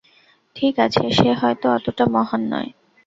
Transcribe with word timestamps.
ঠিক 0.55 0.73
আছে, 0.79 1.03
সে 1.11 1.29
হয়তো 1.33 1.67
অতটা 1.71 2.03
মহান 2.07 2.41
নয়। 2.51 2.69